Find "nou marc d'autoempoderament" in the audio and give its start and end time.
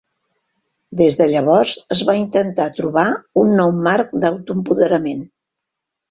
3.59-5.21